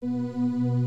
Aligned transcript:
Música 0.00 0.77